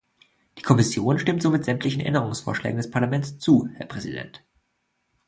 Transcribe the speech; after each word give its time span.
Die 0.57 0.63
Kommission 0.63 1.19
stimmt 1.19 1.43
somit 1.43 1.63
sämtlichen 1.63 2.01
Änderungsvorschlägen 2.01 2.77
des 2.77 2.89
Parlaments 2.89 3.37
zu, 3.37 3.69
Herr 3.75 3.85
Präsident. 3.85 4.43